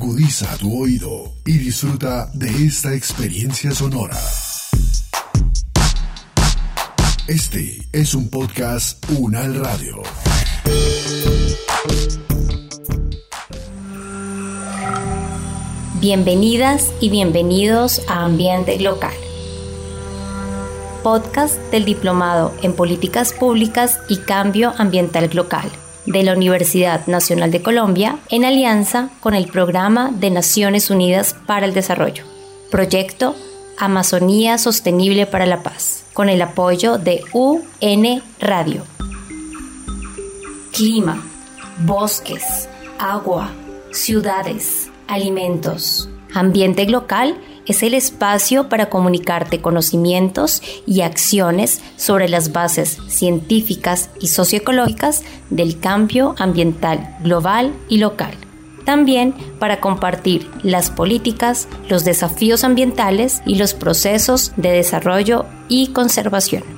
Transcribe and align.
Agudiza 0.00 0.56
tu 0.58 0.80
oído 0.80 1.32
y 1.44 1.58
disfruta 1.58 2.30
de 2.32 2.48
esta 2.66 2.94
experiencia 2.94 3.72
sonora. 3.72 4.16
Este 7.26 7.78
es 7.92 8.14
un 8.14 8.30
podcast 8.30 9.04
Unal 9.18 9.56
Radio. 9.56 10.00
Bienvenidas 16.00 16.92
y 17.00 17.10
bienvenidos 17.10 18.00
a 18.06 18.24
Ambiente 18.24 18.78
Local, 18.78 19.16
podcast 21.02 21.58
del 21.72 21.84
Diplomado 21.84 22.54
en 22.62 22.72
Políticas 22.72 23.32
Públicas 23.32 23.98
y 24.08 24.18
Cambio 24.18 24.72
Ambiental 24.78 25.28
Local 25.34 25.68
de 26.08 26.22
la 26.22 26.32
Universidad 26.32 27.06
Nacional 27.06 27.50
de 27.50 27.62
Colombia 27.62 28.18
en 28.30 28.44
alianza 28.44 29.10
con 29.20 29.34
el 29.34 29.46
Programa 29.46 30.10
de 30.10 30.30
Naciones 30.30 30.90
Unidas 30.90 31.34
para 31.46 31.66
el 31.66 31.74
Desarrollo, 31.74 32.24
proyecto 32.70 33.36
Amazonía 33.76 34.58
Sostenible 34.58 35.26
para 35.26 35.46
la 35.46 35.62
Paz, 35.62 36.04
con 36.14 36.28
el 36.28 36.40
apoyo 36.42 36.98
de 36.98 37.22
UN 37.32 38.22
Radio. 38.40 38.82
Clima, 40.72 41.22
bosques, 41.84 42.68
agua, 42.98 43.52
ciudades, 43.92 44.90
alimentos, 45.06 46.08
ambiente 46.34 46.88
local 46.88 47.36
es 47.68 47.82
el 47.82 47.94
espacio 47.94 48.68
para 48.68 48.88
comunicarte 48.88 49.60
conocimientos 49.60 50.62
y 50.86 51.02
acciones 51.02 51.80
sobre 51.96 52.28
las 52.28 52.52
bases 52.52 52.98
científicas 53.08 54.10
y 54.20 54.28
socioecológicas 54.28 55.22
del 55.50 55.78
cambio 55.78 56.34
ambiental 56.38 57.16
global 57.22 57.74
y 57.88 57.98
local. 57.98 58.34
También 58.84 59.34
para 59.58 59.80
compartir 59.80 60.50
las 60.62 60.90
políticas, 60.90 61.68
los 61.88 62.04
desafíos 62.04 62.64
ambientales 62.64 63.42
y 63.44 63.56
los 63.56 63.74
procesos 63.74 64.52
de 64.56 64.70
desarrollo 64.70 65.44
y 65.68 65.88
conservación. 65.88 66.77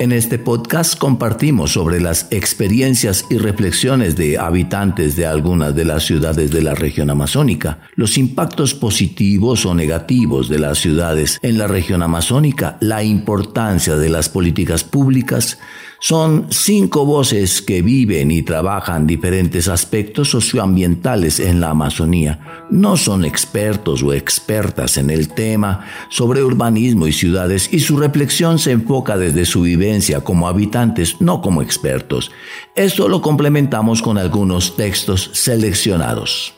En 0.00 0.12
este 0.12 0.38
podcast 0.38 0.96
compartimos 0.96 1.72
sobre 1.72 2.00
las 2.00 2.28
experiencias 2.30 3.24
y 3.30 3.38
reflexiones 3.38 4.14
de 4.14 4.38
habitantes 4.38 5.16
de 5.16 5.26
algunas 5.26 5.74
de 5.74 5.84
las 5.84 6.04
ciudades 6.04 6.52
de 6.52 6.62
la 6.62 6.76
región 6.76 7.10
amazónica, 7.10 7.80
los 7.96 8.16
impactos 8.16 8.74
positivos 8.74 9.66
o 9.66 9.74
negativos 9.74 10.48
de 10.48 10.60
las 10.60 10.78
ciudades 10.78 11.40
en 11.42 11.58
la 11.58 11.66
región 11.66 12.04
amazónica, 12.04 12.76
la 12.78 13.02
importancia 13.02 13.96
de 13.96 14.08
las 14.08 14.28
políticas 14.28 14.84
públicas, 14.84 15.58
son 16.00 16.46
cinco 16.50 17.04
voces 17.04 17.60
que 17.60 17.82
viven 17.82 18.30
y 18.30 18.42
trabajan 18.42 19.06
diferentes 19.06 19.68
aspectos 19.68 20.30
socioambientales 20.30 21.40
en 21.40 21.60
la 21.60 21.70
Amazonía. 21.70 22.66
No 22.70 22.96
son 22.96 23.24
expertos 23.24 24.02
o 24.02 24.12
expertas 24.12 24.96
en 24.96 25.10
el 25.10 25.28
tema 25.28 25.86
sobre 26.08 26.42
urbanismo 26.42 27.06
y 27.06 27.12
ciudades 27.12 27.68
y 27.72 27.80
su 27.80 27.96
reflexión 27.96 28.58
se 28.58 28.72
enfoca 28.72 29.16
desde 29.16 29.44
su 29.44 29.62
vivencia 29.62 30.20
como 30.20 30.48
habitantes, 30.48 31.20
no 31.20 31.42
como 31.42 31.62
expertos. 31.62 32.30
Esto 32.76 33.08
lo 33.08 33.20
complementamos 33.20 34.02
con 34.02 34.18
algunos 34.18 34.76
textos 34.76 35.30
seleccionados. 35.32 36.57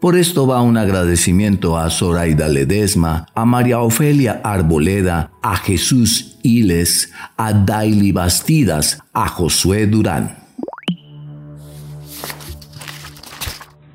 Por 0.00 0.14
esto 0.14 0.46
va 0.46 0.62
un 0.62 0.76
agradecimiento 0.76 1.76
a 1.76 1.90
Zoraida 1.90 2.46
Ledesma, 2.48 3.26
a 3.34 3.44
María 3.44 3.80
Ofelia 3.80 4.40
Arboleda, 4.44 5.30
a 5.42 5.56
Jesús 5.56 6.38
Iles, 6.44 7.12
a 7.36 7.52
Daily 7.52 8.12
Bastidas, 8.12 9.02
a 9.12 9.26
Josué 9.26 9.88
Durán. 9.88 10.36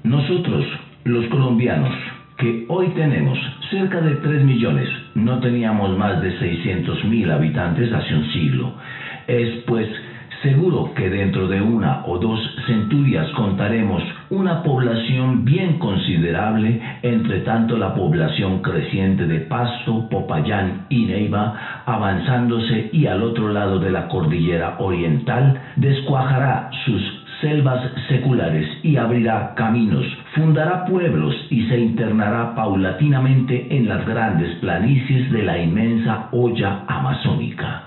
Nosotros, 0.03 0.65
los 1.05 1.25
colombianos, 1.27 1.95
que 2.37 2.65
hoy 2.67 2.89
tenemos 2.95 3.39
cerca 3.71 4.01
de 4.01 4.15
3 4.15 4.43
millones, 4.43 4.89
no 5.15 5.39
teníamos 5.39 5.97
más 5.97 6.21
de 6.21 6.37
600 6.37 7.05
mil 7.05 7.31
habitantes 7.31 7.93
hace 7.93 8.13
un 8.13 8.29
siglo. 8.33 8.73
Es 9.25 9.63
pues 9.65 9.87
Seguro 10.43 10.93
que 10.93 11.09
dentro 11.09 11.47
de 11.47 11.61
una 11.61 12.05
o 12.05 12.19
dos 12.19 12.37
centurias 12.67 13.31
contaremos 13.31 14.03
una 14.33 14.63
población 14.63 15.45
bien 15.45 15.77
considerable, 15.79 16.81
entre 17.01 17.39
tanto 17.41 17.77
la 17.77 17.93
población 17.93 18.61
creciente 18.61 19.27
de 19.27 19.41
Pasto, 19.41 20.07
Popayán 20.09 20.87
y 20.89 21.05
Neiva, 21.05 21.83
avanzándose 21.85 22.89
y 22.91 23.05
al 23.05 23.21
otro 23.23 23.49
lado 23.49 23.77
de 23.79 23.91
la 23.91 24.07
cordillera 24.07 24.77
oriental, 24.79 25.61
descuajará 25.75 26.71
sus 26.85 27.01
selvas 27.41 27.91
seculares 28.07 28.67
y 28.83 28.95
abrirá 28.97 29.53
caminos, 29.55 30.05
fundará 30.33 30.85
pueblos 30.85 31.35
y 31.49 31.67
se 31.67 31.77
internará 31.77 32.55
paulatinamente 32.55 33.67
en 33.75 33.87
las 33.87 34.07
grandes 34.07 34.57
planicies 34.59 35.31
de 35.31 35.43
la 35.43 35.61
inmensa 35.61 36.29
olla 36.31 36.83
amazónica. 36.87 37.83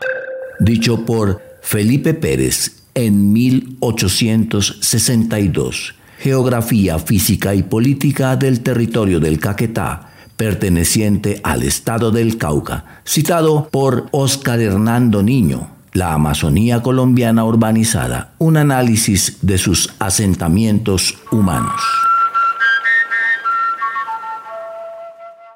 Dicho 0.61 1.05
por 1.05 1.41
Felipe 1.63 2.15
Pérez 2.15 2.87
en 2.95 3.33
1862. 3.33 6.06
Geografía 6.27 6.99
física 6.99 7.55
y 7.55 7.63
política 7.63 8.35
del 8.35 8.61
territorio 8.61 9.21
del 9.21 9.39
Caquetá, 9.39 10.09
perteneciente 10.37 11.41
al 11.45 11.63
estado 11.63 12.11
del 12.11 12.37
Cauca, 12.37 12.85
citado 13.07 13.69
por 13.71 14.09
Oscar 14.11 14.59
Hernando 14.59 15.23
Niño. 15.23 15.69
La 15.93 16.15
Amazonía 16.15 16.83
colombiana 16.83 17.45
urbanizada, 17.45 18.33
un 18.39 18.57
análisis 18.57 19.39
de 19.43 19.57
sus 19.57 19.95
asentamientos 20.01 21.15
humanos. 21.31 21.81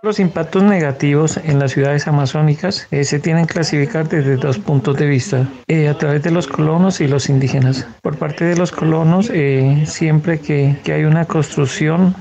Los 0.03 0.19
impactos 0.19 0.63
negativos 0.63 1.37
en 1.37 1.59
las 1.59 1.73
ciudades 1.73 2.09
amazónicas 2.09 2.89
eh, 2.91 3.05
se 3.05 3.19
tienen 3.19 3.45
que 3.45 3.53
clasificar 3.53 4.09
desde 4.09 4.37
dos 4.37 4.59
puntos 4.59 4.97
de 4.97 5.07
vista, 5.07 5.47
eh, 5.69 5.89
a 5.89 5.99
través 5.99 6.23
de 6.23 6.31
los 6.31 6.47
colonos 6.47 7.03
y 7.03 7.07
los 7.07 7.29
indígenas. 7.29 7.87
Por 8.01 8.17
parte 8.17 8.47
de 8.47 8.57
los 8.57 8.73
colonos, 8.73 9.31
eh, 9.31 9.85
siempre 9.85 10.41
que, 10.41 10.77
que, 10.85 10.95
hay 10.95 11.05
una 11.05 11.27
construcción, 11.27 12.15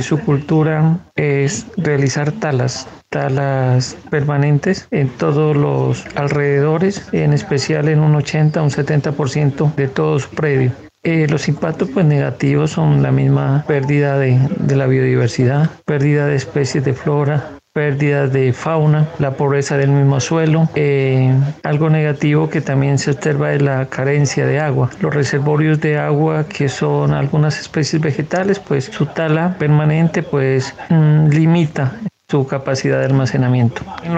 su 0.00 0.20
cultura 0.20 1.00
es 1.16 1.66
realizar 1.76 2.30
talas, 2.30 2.86
talas 3.08 3.96
permanentes 4.10 4.86
en 4.92 5.08
todos 5.08 5.56
los 5.56 6.06
alrededores, 6.14 7.08
en 7.10 7.32
especial 7.32 7.88
en 7.88 7.98
un 7.98 8.14
80 8.14 8.62
un 8.62 8.70
70% 8.70 9.74
de 9.74 9.88
todo 9.88 10.20
su 10.20 10.30
predio. 10.30 10.70
Eh, 11.04 11.26
los 11.28 11.48
impactos 11.48 11.90
pues, 11.92 12.06
negativos 12.06 12.70
son 12.70 13.02
la 13.02 13.12
misma 13.12 13.62
pérdida 13.68 14.18
de, 14.18 14.38
la 14.74 14.86
biodiversidad, 14.86 15.70
pérdida 15.84 16.26
de 16.26 16.36
especies 16.36 16.82
de 16.82 16.94
flora, 16.94 17.50
pérdida 17.74 18.26
de 18.26 18.54
fauna, 18.54 19.06
la 19.18 19.32
pobreza 19.32 19.76
del 19.76 19.90
mismo 19.90 20.18
suelo. 20.20 20.66
Eh, 20.74 21.30
algo 21.62 21.90
negativo 21.90 22.48
que 22.48 22.62
también 22.62 22.98
se 22.98 23.10
observa 23.10 23.52
es 23.52 23.60
la 23.60 23.84
carencia 23.86 24.46
de 24.46 24.60
agua. 24.60 24.88
Los 25.00 25.14
reservorios 25.14 25.78
de 25.80 25.98
agua 25.98 26.46
que 26.48 26.70
son 26.70 27.12
algunas 27.12 27.60
especies 27.60 28.00
vegetales, 28.00 28.58
pues 28.58 28.86
su 28.86 29.04
tala 29.04 29.56
permanente 29.58 30.22
pues 30.22 30.74
mm, 30.88 31.28
limita 31.28 31.92
su 32.28 32.46
capacidad 32.46 33.00
de 33.00 33.06
almacenamiento. 33.06 33.82
En 34.02 34.14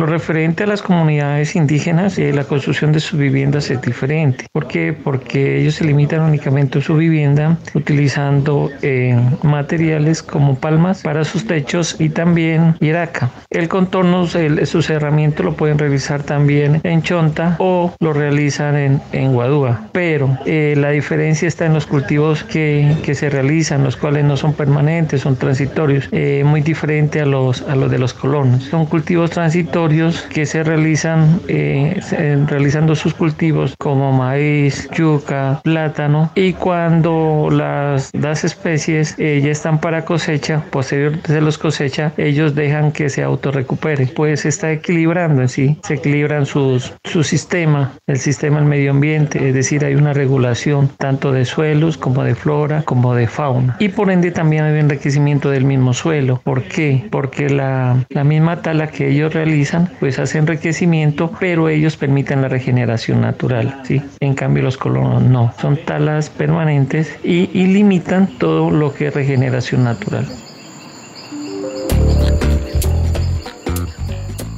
lo, 0.00 0.06
referente 0.06 0.64
a 0.64 0.66
las 0.66 0.82
comunidades 0.82 1.56
indígenas, 1.56 2.18
eh, 2.18 2.32
la 2.32 2.44
construcción 2.44 2.92
de 2.92 3.00
sus 3.00 3.18
viviendas 3.18 3.70
es 3.70 3.80
diferente. 3.80 4.46
¿Por 4.52 4.66
qué? 4.66 4.92
Porque 4.92 5.58
ellos 5.58 5.76
se 5.76 5.84
limitan 5.84 6.20
únicamente 6.20 6.78
a 6.78 6.82
su 6.82 6.96
vivienda 6.96 7.56
utilizando 7.74 8.70
eh, 8.82 9.18
materiales 9.42 10.22
como 10.22 10.56
palmas 10.56 11.02
para 11.02 11.24
sus 11.24 11.46
techos 11.46 11.96
y 11.98 12.10
también 12.10 12.76
hiraca. 12.80 13.30
El 13.48 13.68
contorno, 13.68 14.26
el, 14.34 14.66
su 14.66 14.82
cerramiento 14.82 15.42
lo 15.42 15.54
pueden 15.54 15.78
realizar 15.78 16.22
también 16.22 16.80
en 16.84 17.02
chonta 17.02 17.56
o 17.58 17.94
lo 18.00 18.12
realizan 18.12 18.76
en, 18.76 19.02
en 19.12 19.32
guadúa. 19.32 19.88
Pero 19.92 20.38
eh, 20.44 20.74
la 20.76 20.90
diferencia 20.90 21.48
está 21.48 21.64
en 21.64 21.74
los 21.74 21.86
cultivos 21.86 22.44
que, 22.44 22.96
que, 23.02 23.14
se 23.14 23.30
realizan, 23.30 23.82
los 23.82 23.96
cuales 23.96 24.24
no 24.24 24.36
son 24.36 24.52
permanentes, 24.52 25.22
son 25.22 25.36
transitorios, 25.36 26.08
muy 26.44 26.60
diferente 26.60 27.20
a 27.20 27.29
los, 27.30 27.62
a 27.62 27.76
los 27.76 27.90
de 27.90 27.98
los 27.98 28.14
colonos. 28.14 28.64
Son 28.64 28.86
cultivos 28.86 29.30
transitorios 29.30 30.22
que 30.22 30.46
se 30.46 30.62
realizan 30.62 31.40
eh, 31.48 32.00
realizando 32.46 32.94
sus 32.94 33.14
cultivos 33.14 33.74
como 33.78 34.12
maíz, 34.12 34.88
yuca, 34.92 35.60
plátano 35.62 36.30
y 36.34 36.52
cuando 36.52 37.48
las, 37.50 38.10
las 38.14 38.44
especies 38.44 39.14
eh, 39.18 39.40
ya 39.42 39.50
están 39.50 39.80
para 39.80 40.04
cosecha, 40.04 40.62
posterior 40.70 41.18
se 41.24 41.40
los 41.40 41.58
cosecha, 41.58 42.12
ellos 42.16 42.54
dejan 42.54 42.92
que 42.92 43.08
se 43.08 43.22
autorrecupere. 43.22 44.06
Pues 44.08 44.40
se 44.40 44.48
está 44.48 44.72
equilibrando 44.72 45.42
en 45.42 45.48
sí, 45.48 45.78
se 45.82 45.94
equilibran 45.94 46.46
sus, 46.46 46.94
su 47.04 47.22
sistema, 47.24 47.92
el 48.06 48.18
sistema 48.18 48.58
del 48.58 48.66
medio 48.66 48.90
ambiente, 48.90 49.48
es 49.48 49.54
decir, 49.54 49.84
hay 49.84 49.94
una 49.94 50.12
regulación 50.12 50.90
tanto 50.98 51.32
de 51.32 51.44
suelos 51.44 51.96
como 51.96 52.24
de 52.24 52.34
flora 52.34 52.82
como 52.82 53.14
de 53.14 53.26
fauna. 53.26 53.76
Y 53.78 53.88
por 53.88 54.10
ende 54.10 54.30
también 54.30 54.64
hay 54.64 54.72
un 54.72 54.78
enriquecimiento 54.78 55.50
del 55.50 55.64
mismo 55.64 55.92
suelo. 55.92 56.40
¿Por 56.44 56.62
qué? 56.64 57.06
La, 57.50 58.06
la 58.08 58.24
misma 58.24 58.62
tala 58.62 58.88
que 58.88 59.08
ellos 59.08 59.32
realizan 59.34 59.90
pues 60.00 60.18
hace 60.18 60.38
enriquecimiento, 60.38 61.30
pero 61.38 61.68
ellos 61.68 61.96
permiten 61.96 62.42
la 62.42 62.48
regeneración 62.48 63.20
natural, 63.20 63.82
¿sí? 63.84 64.02
En 64.20 64.34
cambio 64.34 64.62
los 64.62 64.76
colonos 64.76 65.22
no, 65.22 65.52
son 65.60 65.78
talas 65.84 66.30
permanentes 66.30 67.18
y, 67.22 67.50
y 67.52 67.66
limitan 67.66 68.26
todo 68.38 68.70
lo 68.70 68.92
que 68.94 69.08
es 69.08 69.14
regeneración 69.14 69.84
natural. 69.84 70.26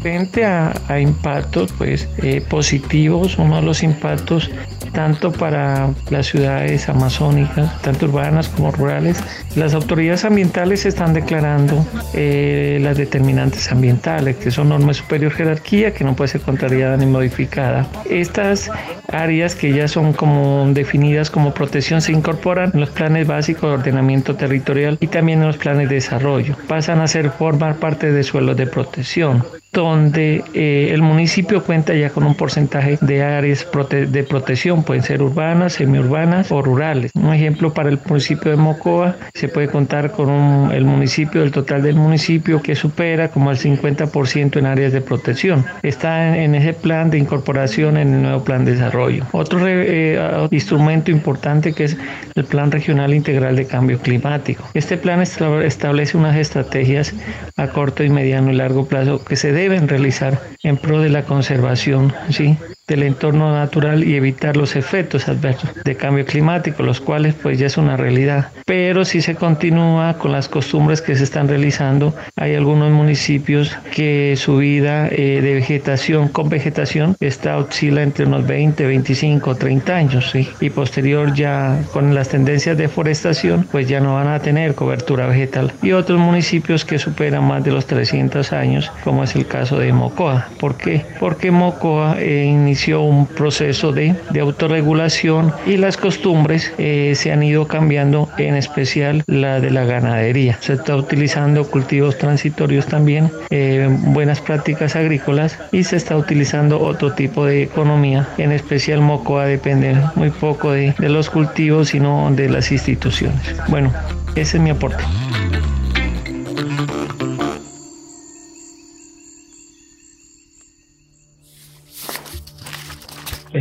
Frente 0.03 0.44
a, 0.44 0.73
a 0.88 0.99
impactos 0.99 1.73
pues, 1.79 2.08
eh, 2.19 2.41
positivos, 2.49 3.38
uno 3.38 3.56
de 3.56 3.62
los 3.62 3.85
impactos 3.85 4.50
tanto 4.93 5.33
para 5.33 5.91
las 6.11 6.27
ciudades 6.27 6.89
amazónicas, 6.89 7.81
tanto 7.83 8.06
urbanas 8.06 8.49
como 8.49 8.71
rurales. 8.71 9.23
Las 9.56 9.75
autoridades 9.75 10.25
ambientales 10.25 10.87
están 10.87 11.15
declarando 11.15 11.85
eh, 12.15 12.79
las 12.81 12.97
determinantes 12.97 13.71
ambientales, 13.73 14.37
que 14.37 14.50
son 14.50 14.69
normas 14.69 14.99
superior 14.99 15.33
jerarquía, 15.33 15.93
que 15.93 16.05
no 16.05 16.15
puede 16.15 16.29
ser 16.29 16.41
contrariada 16.43 16.97
ni 16.97 17.06
modificada. 17.06 17.87
Estas 18.09 18.71
áreas 19.09 19.55
que 19.55 19.73
ya 19.73 19.89
son 19.89 20.12
como 20.12 20.67
definidas 20.73 21.31
como 21.31 21.55
protección 21.55 22.00
se 22.00 22.12
incorporan 22.12 22.71
en 22.75 22.81
los 22.81 22.91
planes 22.91 23.27
básicos 23.27 23.62
de 23.62 23.77
ordenamiento 23.77 24.37
territorial 24.37 24.99
y 25.00 25.06
también 25.09 25.41
en 25.41 25.49
los 25.49 25.56
planes 25.56 25.89
de 25.89 25.97
desarrollo. 25.97 26.56
Pasan 26.69 27.00
a 27.00 27.09
ser 27.09 27.31
formar 27.31 27.77
parte 27.77 28.12
de 28.12 28.23
suelos 28.23 28.56
de 28.56 28.67
protección 28.67 29.44
donde 29.72 30.44
eh, 30.52 30.90
el 30.92 31.00
municipio 31.00 31.64
cuenta 31.64 31.94
ya 31.94 32.10
con 32.10 32.24
un 32.24 32.34
porcentaje 32.34 32.98
de 33.00 33.22
áreas 33.22 33.66
de 33.90 34.22
protección, 34.24 34.84
pueden 34.84 35.02
ser 35.02 35.22
urbanas, 35.22 35.74
semiurbanas 35.74 36.52
o 36.52 36.60
rurales. 36.60 37.10
Un 37.14 37.32
ejemplo 37.32 37.72
para 37.72 37.88
el 37.88 37.98
municipio 38.06 38.50
de 38.50 38.58
Mocoa, 38.58 39.16
se 39.32 39.48
puede 39.48 39.69
contar 39.69 40.12
con 40.12 40.70
el 40.72 40.84
municipio, 40.84 41.42
el 41.42 41.52
total 41.52 41.82
del 41.82 41.96
municipio 41.96 42.60
que 42.60 42.74
supera 42.74 43.28
como 43.28 43.50
el 43.50 43.56
50% 43.56 44.58
en 44.58 44.66
áreas 44.66 44.92
de 44.92 45.00
protección. 45.00 45.64
Está 45.82 46.36
en, 46.36 46.54
ese 46.54 46.74
plan 46.74 47.08
de 47.10 47.16
incorporación 47.16 47.96
en 47.96 48.12
el 48.12 48.22
nuevo 48.22 48.44
plan 48.44 48.66
de 48.66 48.72
desarrollo. 48.72 49.24
Otro 49.32 49.66
eh, 49.66 50.19
instrumento 50.50 51.10
importante 51.10 51.72
que 51.72 51.84
es 51.84 51.96
el 52.34 52.44
Plan 52.44 52.70
Regional 52.70 53.14
Integral 53.14 53.56
de 53.56 53.66
Cambio 53.66 53.98
Climático. 53.98 54.69
Este 54.74 54.98
plan 54.98 55.22
establece 55.22 56.16
unas 56.19 56.36
estrategias 56.36 57.14
a 57.56 57.69
corto 57.69 58.04
y 58.04 58.10
mediano 58.10 58.52
y 58.52 58.56
largo 58.56 58.86
plazo 58.86 59.24
que 59.24 59.36
se 59.36 59.52
deben 59.52 59.62
realizar 59.69 60.41
en 60.62 60.76
pro 60.76 61.00
de 61.00 61.09
la 61.09 61.25
conservación 61.25 62.12
¿sí? 62.31 62.56
Del 62.88 63.02
entorno 63.05 63.52
natural 63.52 64.05
y 64.05 64.17
evitar 64.17 64.56
los 64.56 64.76
efectos 64.76 65.29
adversos 65.29 65.70
de 65.84 65.96
cambio 65.96 66.25
climático, 66.25 66.82
los 66.82 67.00
cuales 67.00 67.34
pues 67.34 67.58
ya 67.58 67.67
es 67.67 67.76
una 67.76 67.96
realidad. 67.96 68.50
Pero 68.67 69.05
si 69.05 69.20
se 69.20 69.34
continúa 69.34 70.19
con 70.19 70.32
las 70.32 70.49
costumbres 70.49 71.00
que 71.00 71.14
se 71.14 71.25
están 71.25 71.49
realizando, 71.49 72.14
hay 72.37 72.55
algunos 72.55 72.90
municipios 72.90 73.76
que 73.93 74.34
su 74.37 74.58
vida 74.58 75.08
eh, 75.08 75.40
de 75.40 75.55
vegetación 75.55 76.29
con 76.29 76.49
vegetación 76.49 77.17
está 77.20 77.56
oscila 77.58 78.02
entre 78.02 78.26
unos 78.26 78.46
20, 78.46 78.87
25, 78.87 79.55
30 79.55 79.94
años 79.94 80.32
y 80.34 80.70
posterior 80.70 81.34
ya 81.34 81.81
con 81.93 82.14
las 82.14 82.29
tendencias 82.29 82.76
de 82.76 82.84
deforestación 82.84 83.67
pues 83.70 83.88
ya 83.88 84.00
no 84.00 84.14
van 84.14 84.29
a 84.29 84.40
tener 84.40 84.75
cobertura 84.75 85.26
vegetal 85.26 85.73
y 85.82 85.93
otros 85.93 86.19
municipios 86.19 86.84
que 86.84 86.99
superan 86.99 87.44
más 87.44 87.64
de 87.64 87.70
los 87.70 87.87
300 87.87 88.52
años 88.52 88.90
como 89.05 89.25
es 89.25 89.34
el 89.37 89.46
caso 89.46 89.79
de 89.79 89.93
Mocoa. 89.93 90.49
¿Por 90.58 90.76
qué? 90.76 91.05
Porque 91.20 91.50
Mocoa 91.50 92.17
eh, 92.19 92.44
inició 92.72 93.02
un 93.02 93.26
proceso 93.26 93.92
de, 93.92 94.16
de, 94.30 94.40
autorregulación 94.40 95.52
y 95.66 95.76
las 95.76 95.98
costumbres 95.98 96.72
eh, 96.78 97.12
se 97.14 97.30
han 97.30 97.42
ido 97.42 97.69
cambiando, 97.69 98.30
en 98.38 98.54
especial 98.54 99.22
la 99.26 99.60
de 99.60 99.70
la 99.70 99.84
ganadería. 99.84 100.56
Se 100.60 100.72
está 100.72 100.96
utilizando 100.96 101.66
cultivos 101.66 102.16
transitorios 102.16 102.86
también, 102.86 103.30
eh, 103.50 103.86
buenas 103.90 104.40
prácticas 104.40 104.96
agrícolas 104.96 105.58
y 105.70 105.84
se 105.84 105.96
está 105.96 106.16
utilizando 106.16 106.80
otro 106.80 107.12
tipo 107.12 107.44
de 107.44 107.62
economía, 107.62 108.26
en 108.38 108.52
especial 108.52 109.02
Mocoa 109.02 109.44
depende 109.44 109.94
muy 110.14 110.30
poco 110.30 110.72
de, 110.72 110.94
de 110.98 111.08
los 111.10 111.28
cultivos, 111.28 111.90
sino 111.90 112.30
de 112.32 112.48
las 112.48 112.72
instituciones. 112.72 113.54
Bueno, 113.69 113.92
ese 114.34 114.56
es 114.56 114.62
mi 114.62 114.70
aporte. 114.70 115.04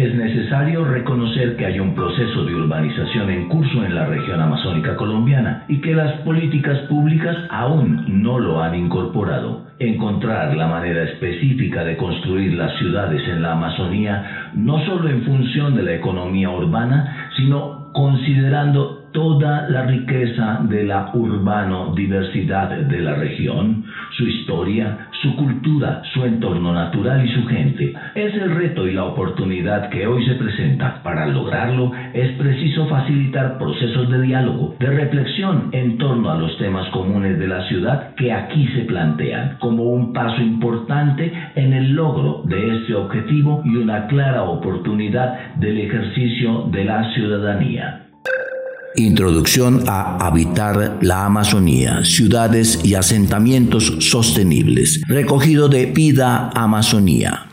Es 0.01 0.15
necesario 0.15 0.83
reconocer 0.83 1.55
que 1.57 1.67
hay 1.67 1.79
un 1.79 1.93
proceso 1.93 2.43
de 2.43 2.55
urbanización 2.55 3.29
en 3.29 3.47
curso 3.47 3.83
en 3.83 3.93
la 3.93 4.03
región 4.03 4.41
amazónica 4.41 4.95
colombiana 4.95 5.65
y 5.67 5.79
que 5.79 5.93
las 5.93 6.11
políticas 6.23 6.79
públicas 6.87 7.37
aún 7.51 8.05
no 8.07 8.39
lo 8.39 8.59
han 8.59 8.73
incorporado. 8.73 9.61
Encontrar 9.77 10.55
la 10.55 10.65
manera 10.65 11.03
específica 11.03 11.83
de 11.83 11.97
construir 11.97 12.53
las 12.53 12.75
ciudades 12.79 13.21
en 13.27 13.43
la 13.43 13.51
Amazonía 13.51 14.49
no 14.53 14.79
solo 14.85 15.07
en 15.07 15.21
función 15.21 15.75
de 15.75 15.83
la 15.83 15.93
economía 15.93 16.49
urbana, 16.49 17.29
sino 17.37 17.91
considerando 17.93 19.00
toda 19.11 19.67
la 19.67 19.83
riqueza 19.83 20.57
de 20.61 20.83
la 20.83 21.11
urbano 21.13 21.93
diversidad 21.95 22.69
de 22.69 22.99
la 22.99 23.13
región, 23.13 23.83
su 24.11 24.27
historia, 24.27 25.09
su 25.21 25.35
cultura, 25.35 26.01
su 26.13 26.23
entorno 26.25 26.73
natural 26.73 27.23
y 27.23 27.29
su 27.29 27.45
gente. 27.45 27.93
Es 28.15 28.33
el 28.35 28.51
reto 28.51 28.87
y 28.87 28.93
la 28.93 29.03
oportunidad 29.03 29.89
que 29.89 30.07
hoy 30.07 30.25
se 30.25 30.35
presenta. 30.35 31.01
Para 31.03 31.27
lograrlo 31.27 31.91
es 32.13 32.31
preciso 32.37 32.87
facilitar 32.87 33.57
procesos 33.57 34.09
de 34.09 34.21
diálogo, 34.21 34.75
de 34.79 34.89
reflexión 34.89 35.69
en 35.71 35.97
torno 35.97 36.29
a 36.31 36.35
los 36.35 36.57
temas 36.57 36.87
comunes 36.89 37.37
de 37.37 37.47
la 37.47 37.61
ciudad 37.67 38.15
que 38.15 38.33
aquí 38.33 38.67
se 38.75 38.81
plantean 38.81 39.57
como 39.59 39.83
un 39.83 40.13
paso 40.13 40.41
importante 40.41 41.31
en 41.55 41.73
el 41.73 41.91
logro 41.91 42.41
de 42.45 42.77
este 42.77 42.95
objetivo 42.95 43.61
y 43.63 43.75
una 43.75 44.07
clara 44.07 44.43
oportunidad 44.43 45.55
del 45.55 45.77
ejercicio 45.77 46.65
de 46.71 46.85
la 46.85 47.11
ciudadanía. 47.13 48.00
Introducción 48.95 49.85
a 49.87 50.17
Habitar 50.17 50.97
la 51.01 51.25
Amazonía, 51.25 52.03
ciudades 52.03 52.79
y 52.83 52.95
asentamientos 52.95 53.93
sostenibles, 53.99 55.01
recogido 55.07 55.69
de 55.69 55.85
Vida 55.85 56.49
Amazonía. 56.53 57.47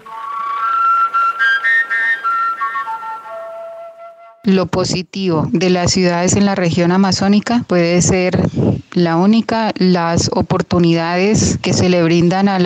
Lo 4.43 4.67
positivo 4.67 5.49
de 5.53 5.71
las 5.71 5.93
ciudades 5.93 6.35
en 6.35 6.45
la 6.45 6.55
región 6.55 6.91
amazónica 6.91 7.65
puede 7.69 8.03
ser 8.03 8.41
la 8.93 9.17
única, 9.17 9.73
las 9.77 10.31
oportunidades 10.33 11.59
que 11.61 11.73
se 11.73 11.89
le 11.89 12.03
brindan 12.03 12.49
a, 12.49 12.59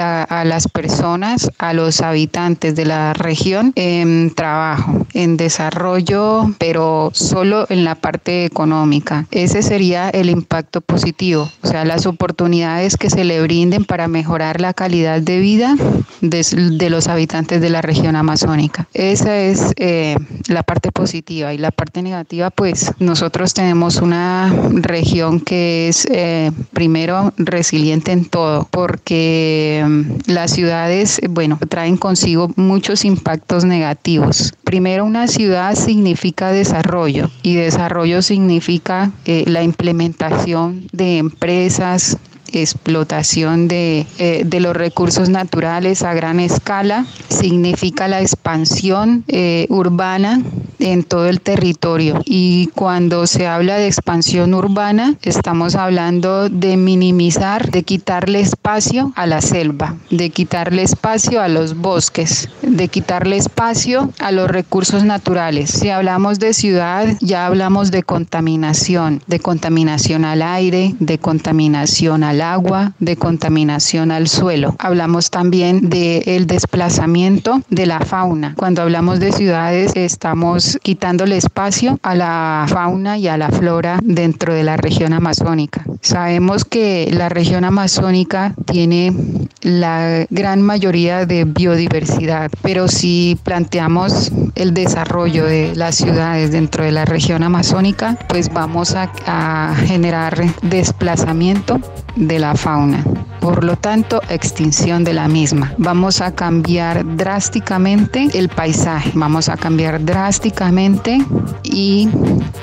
las 0.45 0.69
personas, 0.69 1.51
a 1.59 1.73
los 1.73 2.01
habitantes 2.01 2.75
de 2.77 2.85
la 2.85 3.13
región 3.13 3.73
en 3.77 4.33
trabajo, 4.35 5.07
en 5.15 5.37
desarrollo, 5.37 6.55
pero 6.59 7.11
solo 7.13 7.67
en 7.69 7.85
la 7.85 7.95
parte 7.95 8.45
económica. 8.45 9.27
Ese 9.31 9.63
sería 9.63 10.09
el 10.11 10.31
impacto 10.31 10.81
positivo, 10.81 11.51
o 11.63 11.67
sea, 11.67 11.85
las 11.85 12.07
oportunidades 12.07 12.97
que 12.97 13.11
se 13.11 13.25
le 13.25 13.43
brinden 13.43 13.85
para 13.85 14.09
mejorar 14.09 14.61
la 14.61 14.75
calidad 14.75 15.21
de 15.21 15.41
vida 15.41 15.77
de, 16.21 16.91
los 16.91 17.09
habitantes 17.09 17.61
de 17.61 17.71
la 17.71 17.83
región 17.83 18.17
amazónica. 18.17 18.87
Esa 18.93 19.39
es 19.39 19.73
eh, 19.77 20.17
la 20.49 20.63
parte 20.63 20.93
positiva 20.93 21.53
y 21.55 21.59
la 21.59 21.71
parte 21.71 22.03
negativa, 22.03 22.51
pues 22.51 22.93
nosotros 22.99 23.55
tenemos 23.55 23.97
una 23.97 24.53
región 24.73 25.41
que 25.41 25.89
es 25.89 26.07
eh, 26.13 26.53
primero 26.73 27.33
resiliente 27.37 28.13
en 28.13 28.25
todo, 28.25 28.69
porque 28.71 29.85
mm, 29.87 30.31
las 30.31 30.53
ciudades, 30.53 31.21
bueno, 31.31 31.59
traen 31.69 31.97
consigo 31.97 32.51
muchos 32.57 33.05
impactos 33.05 33.65
negativos. 33.65 34.55
Primero, 34.65 35.05
una 35.05 35.27
ciudad 35.29 35.75
significa 35.75 36.53
desarrollo 36.53 37.31
y 37.43 37.55
desarrollo 37.55 38.23
significa 38.23 39.11
eh, 39.25 39.45
la 39.47 39.63
implementación 39.63 40.87
de 40.93 41.19
empresas, 41.19 42.19
explotación 42.53 43.69
de, 43.69 44.07
eh, 44.19 44.43
de, 44.45 44.61
los 44.61 44.77
recursos 44.77 45.29
naturales 45.29 46.03
a 46.03 46.15
gran 46.15 46.41
escala, 46.41 47.07
significa 47.29 48.09
la 48.09 48.21
expansión 48.21 49.25
eh, 49.29 49.67
urbana 49.69 50.41
en 50.79 51.05
todo 51.05 51.29
el 51.29 51.41
territorio. 51.41 52.21
Y 52.25 52.69
cuando 52.75 53.27
se 53.27 53.47
habla 53.47 53.77
de 53.77 53.87
expansión 53.87 54.55
urbana, 54.55 55.17
estamos 55.23 55.75
hablando 55.75 56.49
de 56.49 56.77
minimizar, 56.77 57.71
de 57.71 57.83
quitarle 57.83 58.41
espacio 58.41 59.13
a 59.17 59.27
la 59.27 59.41
selva, 59.41 59.97
de 60.11 60.31
quitarle 60.31 60.83
espacio 60.83 61.41
a 61.41 61.49
los 61.49 61.77
bosques, 61.77 62.49
de 62.63 62.89
quitarle 62.89 63.37
espacio 63.37 64.11
a 64.19 64.33
los 64.33 64.51
recursos 64.51 65.05
naturales. 65.05 65.71
Si 65.71 65.89
hablamos 65.89 66.39
de 66.39 66.53
ciudad, 66.53 67.07
ya 67.21 67.47
hablamos 67.47 67.91
de 67.91 68.03
contaminación, 68.03 69.23
de 69.27 69.41
contaminación 69.41 70.25
al 70.25 70.43
aire, 70.43 70.95
de 70.99 71.19
contaminación 71.19 72.25
al 72.25 72.42
agua, 72.43 72.93
de 72.99 73.17
contaminación 73.17 74.11
al 74.11 74.29
suelo. 74.29 74.75
Hablamos 74.79 75.31
también 75.31 75.89
del 75.89 76.47
desplazamiento 76.47 77.63
de 77.71 77.87
la 77.87 78.01
fauna. 78.01 78.55
Cuando 78.57 78.83
hablamos 78.83 79.21
de 79.21 79.33
ciudades 79.33 79.93
estamos 79.95 80.79
quitándole 80.83 81.37
espacio 81.37 81.99
a 82.03 82.15
la 82.15 82.67
fauna 82.69 83.19
y 83.19 83.29
a 83.29 83.37
la 83.37 83.51
flora 83.51 83.99
dentro 84.03 84.55
de 84.55 84.65
la 84.65 84.77
región 84.77 85.13
amazónica. 85.13 85.85
Sabemos 86.01 86.65
que 86.65 87.09
la 87.13 87.29
región 87.29 87.65
amazónica 87.65 88.55
tiene 88.67 89.13
la 89.61 90.27
gran 90.31 90.63
mayoría 90.63 91.27
de 91.27 91.45
biodiversidad, 91.45 92.51
pero 92.63 92.89
si 92.89 93.39
planteamos 93.45 94.33
el 94.55 94.75
desarrollo 94.75 95.47
de 95.47 95.75
las 95.77 95.97
ciudades 95.97 96.51
dentro 96.51 96.85
de 96.85 96.93
la 96.93 97.05
región 97.05 97.43
amazónica, 97.43 98.19
pues 98.29 98.53
vamos 98.53 98.95
a, 98.95 99.13
a 99.27 99.75
generar 99.87 100.41
desplazamiento 100.63 101.81
de 102.17 102.39
la 102.39 102.55
fauna. 102.55 103.05
Por 103.41 103.65
lo 103.65 103.77
tanto, 103.77 104.21
extinción 104.29 105.03
de 105.03 105.15
la 105.15 105.27
misma. 105.27 105.75
Vamos 105.77 106.21
a 106.21 106.33
cambiar 106.33 107.17
drásticamente 107.17 108.29
el 108.35 108.49
paisaje, 108.49 109.11
vamos 109.15 109.49
a 109.49 109.57
cambiar 109.57 110.05
drásticamente 110.05 111.19
y 111.65 112.09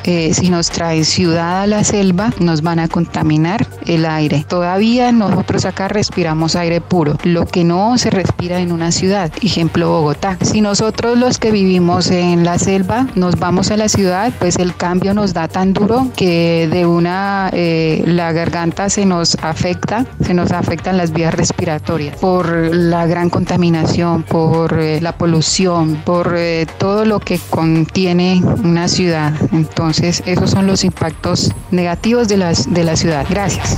eh, 0.06 0.34
si 0.34 0.50
nos 0.50 0.70
trae 0.70 1.04
ciudad 1.04 1.64
a 1.64 1.68
la 1.68 1.84
selva, 1.84 2.32
nos 2.40 2.62
van 2.62 2.80
a 2.80 2.88
contaminar 2.88 3.68
el 3.86 4.06
aire. 4.06 4.46
Todavía 4.48 5.12
nosotros 5.12 5.66
acá 5.66 5.90
respiramos 5.90 6.56
aire 6.56 6.80
puro, 6.80 7.18
lo 7.24 7.46
que 7.46 7.66
no 7.66 7.98
se 7.98 8.10
respira 8.10 8.60
en 8.60 8.72
una 8.72 8.92
ciudad, 8.92 9.32
ejemplo 9.42 9.90
Bogotá. 9.90 10.38
Si 10.42 10.62
nosotros 10.62 11.18
los 11.18 11.40
que 11.40 11.52
vivimos 11.52 12.10
en 12.10 12.46
la 12.46 12.58
selva 12.58 13.08
nos 13.16 13.38
vamos 13.38 13.70
a 13.72 13.78
la 13.78 13.90
ciudad, 13.90 14.32
pues 14.40 14.56
el 14.58 14.74
cambio 14.76 15.14
nos 15.14 15.34
da 15.34 15.50
tan 15.50 15.74
duro 15.74 16.08
que 16.16 16.70
de 16.72 16.86
una 16.86 17.50
eh, 17.52 18.04
la 18.06 18.32
garganta 18.32 18.90
se 18.90 19.06
nos 19.06 19.38
afecta, 19.42 20.06
se 20.22 20.34
nos 20.34 20.52
afectan 20.52 20.98
las 20.98 21.14
vías 21.14 21.34
respiratorias 21.34 22.18
por 22.18 22.50
la 22.76 23.06
gran 23.08 23.30
contaminación, 23.30 24.24
por 24.24 24.80
eh, 24.80 25.00
la 25.02 25.14
polución, 25.14 26.02
por 26.06 26.34
eh, 26.38 26.66
todo 26.78 27.06
lo 27.06 27.20
que 27.20 27.40
contiene 27.50 28.42
una 28.64 28.88
ciudad. 28.88 29.34
Entonces, 29.52 30.24
esos 30.26 30.52
son 30.52 30.68
los 30.68 30.84
impactos 30.84 31.54
negativos 31.72 32.28
de, 32.28 32.38
las, 32.38 32.74
de 32.74 32.84
la 32.84 32.96
ciudad. 32.96 33.26
Gracias. 33.30 33.78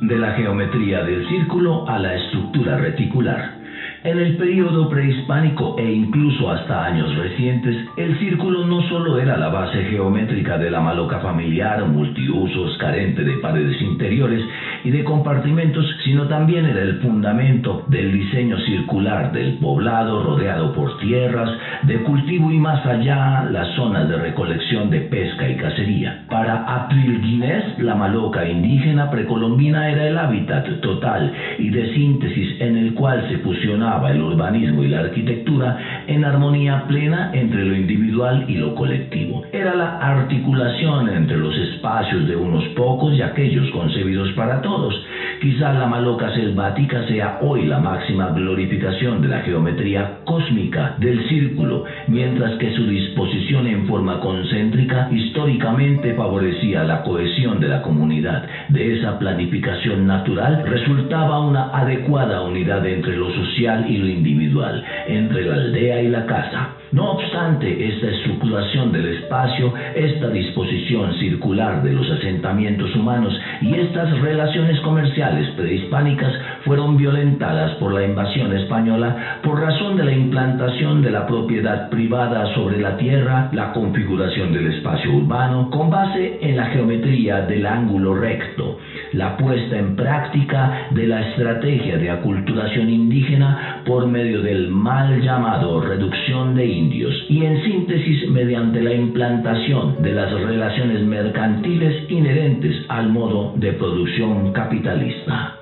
De 0.00 0.18
la 0.18 0.34
geometría 0.34 1.02
del 1.02 1.26
círculo 1.28 1.88
a 1.88 1.98
la 1.98 2.14
estructura 2.14 2.76
reticular. 2.76 3.63
En 4.04 4.18
el 4.18 4.36
periodo 4.36 4.90
prehispánico 4.90 5.76
e 5.78 5.90
incluso 5.90 6.50
hasta 6.50 6.84
años 6.84 7.16
recientes, 7.16 7.74
el 7.96 8.18
círculo 8.18 8.66
no 8.66 8.82
solo 8.82 9.18
era 9.18 9.38
la 9.38 9.48
base 9.48 9.82
geométrica 9.84 10.58
de 10.58 10.70
la 10.70 10.82
maloca 10.82 11.20
familiar, 11.20 11.86
multiusos, 11.86 12.76
carente 12.76 13.24
de 13.24 13.38
paredes 13.38 13.80
interiores 13.80 14.42
y 14.84 14.90
de 14.90 15.04
compartimentos, 15.04 15.86
sino 16.04 16.28
también 16.28 16.66
era 16.66 16.82
el 16.82 17.00
fundamento 17.00 17.86
del 17.88 18.12
diseño 18.12 18.58
circular 18.58 19.32
del 19.32 19.56
poblado 19.56 20.22
rodeado 20.22 20.74
por 20.74 20.98
tierras, 20.98 21.48
de 21.84 22.02
cultivo 22.02 22.52
y 22.52 22.58
más 22.58 22.84
allá 22.84 23.42
las 23.50 23.68
zonas 23.74 24.06
de 24.06 24.18
recolección 24.18 24.90
de 24.90 25.00
pesca 25.00 25.48
y 25.48 25.56
cacería. 25.56 26.26
Para 26.28 26.56
Aprilguinés, 26.66 27.78
la 27.78 27.94
maloca 27.94 28.46
indígena 28.46 29.08
precolombina 29.08 29.88
era 29.88 30.06
el 30.06 30.18
hábitat 30.18 30.82
total 30.82 31.32
y 31.56 31.70
de 31.70 31.90
síntesis 31.94 32.60
en 32.60 32.76
el 32.76 32.92
cual 32.92 33.26
se 33.30 33.38
fusionaba 33.38 33.93
el 34.02 34.22
urbanismo 34.22 34.82
y 34.82 34.88
la 34.88 35.00
arquitectura 35.00 36.04
en 36.06 36.24
armonía 36.24 36.84
plena 36.88 37.30
entre 37.32 37.64
lo 37.64 37.76
individual 37.76 38.44
y 38.48 38.56
lo 38.56 38.74
colectivo. 38.74 39.44
Era 39.52 39.74
la 39.74 39.98
articulación 39.98 41.08
entre 41.08 41.36
los 41.36 41.56
espacios 41.56 42.26
de 42.26 42.36
unos 42.36 42.64
pocos 42.76 43.14
y 43.14 43.22
aquellos 43.22 43.70
concebidos 43.70 44.32
para 44.32 44.60
todos. 44.60 44.94
Quizá 45.40 45.72
la 45.72 45.86
maloca 45.86 46.32
selvática 46.34 47.06
sea 47.06 47.38
hoy 47.40 47.66
la 47.66 47.78
máxima 47.78 48.30
glorificación 48.30 49.20
de 49.22 49.28
la 49.28 49.40
geometría 49.40 50.18
cósmica 50.24 50.94
del 50.98 51.26
círculo, 51.28 51.84
mientras 52.08 52.58
que 52.58 52.74
su 52.74 52.86
disposición 52.86 53.66
en 53.66 53.86
forma 53.86 54.20
concéntrica 54.20 55.08
históricamente 55.10 56.14
favorecía 56.14 56.84
la 56.84 57.02
cohesión 57.02 57.60
de 57.60 57.68
la 57.68 57.82
comunidad. 57.82 58.46
De 58.68 58.98
esa 58.98 59.18
planificación 59.18 60.06
natural 60.06 60.62
resultaba 60.66 61.40
una 61.40 61.70
adecuada 61.70 62.42
unidad 62.42 62.84
entre 62.86 63.16
lo 63.16 63.30
social 63.30 63.83
y 63.86 63.98
lo 63.98 64.08
individual, 64.08 64.84
entre 65.06 65.44
la 65.44 65.54
aldea 65.54 66.02
y 66.02 66.08
la 66.08 66.26
casa. 66.26 66.70
No 66.94 67.10
obstante, 67.10 67.88
esta 67.88 68.06
estructuración 68.08 68.92
del 68.92 69.16
espacio, 69.16 69.74
esta 69.96 70.28
disposición 70.28 71.12
circular 71.18 71.82
de 71.82 71.92
los 71.92 72.08
asentamientos 72.08 72.94
humanos 72.94 73.36
y 73.60 73.74
estas 73.74 74.16
relaciones 74.20 74.78
comerciales 74.82 75.50
prehispánicas 75.56 76.32
fueron 76.64 76.96
violentadas 76.96 77.72
por 77.78 77.92
la 77.92 78.04
invasión 78.04 78.56
española 78.56 79.40
por 79.42 79.60
razón 79.60 79.96
de 79.96 80.04
la 80.04 80.12
implantación 80.12 81.02
de 81.02 81.10
la 81.10 81.26
propiedad 81.26 81.90
privada 81.90 82.54
sobre 82.54 82.80
la 82.80 82.96
tierra, 82.96 83.48
la 83.50 83.72
configuración 83.72 84.52
del 84.52 84.72
espacio 84.72 85.14
urbano, 85.14 85.70
con 85.70 85.90
base 85.90 86.38
en 86.42 86.56
la 86.56 86.66
geometría 86.66 87.40
del 87.40 87.66
ángulo 87.66 88.14
recto, 88.14 88.78
la 89.14 89.36
puesta 89.36 89.76
en 89.76 89.96
práctica 89.96 90.86
de 90.92 91.08
la 91.08 91.28
estrategia 91.28 91.98
de 91.98 92.10
aculturación 92.12 92.88
indígena 92.88 93.82
por 93.84 94.06
medio 94.06 94.42
del 94.42 94.68
mal 94.68 95.20
llamado 95.20 95.80
reducción 95.80 96.54
de 96.54 96.83
y 96.92 97.44
en 97.44 97.64
síntesis 97.64 98.30
mediante 98.30 98.80
la 98.82 98.92
implantación 98.92 100.02
de 100.02 100.12
las 100.12 100.32
relaciones 100.32 101.02
mercantiles 101.06 102.10
inherentes 102.10 102.74
al 102.88 103.10
modo 103.10 103.54
de 103.56 103.72
producción 103.72 104.52
capitalista. 104.52 105.58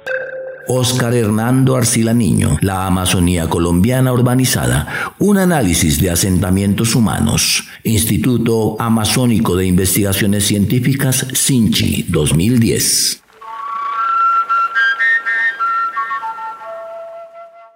Oscar 0.68 1.12
Hernando 1.12 1.76
Arcila 1.76 2.14
Niño, 2.14 2.56
La 2.60 2.86
Amazonía 2.86 3.48
colombiana 3.48 4.12
urbanizada, 4.12 5.12
un 5.18 5.38
análisis 5.38 6.00
de 6.00 6.10
asentamientos 6.10 6.94
humanos, 6.94 7.68
Instituto 7.82 8.76
Amazónico 8.78 9.56
de 9.56 9.66
Investigaciones 9.66 10.44
Científicas, 10.44 11.26
SINCHI, 11.32 12.06
2010. 12.08 13.21